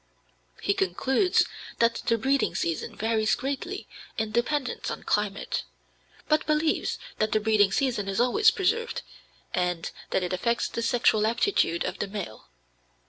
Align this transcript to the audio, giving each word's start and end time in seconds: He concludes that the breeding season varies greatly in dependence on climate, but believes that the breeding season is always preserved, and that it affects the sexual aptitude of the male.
He 0.63 0.73
concludes 0.73 1.45
that 1.77 2.01
the 2.07 2.17
breeding 2.17 2.55
season 2.55 2.95
varies 2.95 3.35
greatly 3.35 3.87
in 4.17 4.31
dependence 4.31 4.89
on 4.89 5.03
climate, 5.03 5.63
but 6.27 6.47
believes 6.47 6.97
that 7.19 7.33
the 7.33 7.39
breeding 7.39 7.71
season 7.71 8.07
is 8.07 8.19
always 8.19 8.49
preserved, 8.49 9.03
and 9.53 9.91
that 10.09 10.23
it 10.23 10.33
affects 10.33 10.67
the 10.67 10.81
sexual 10.81 11.27
aptitude 11.27 11.85
of 11.85 11.99
the 11.99 12.07
male. 12.07 12.47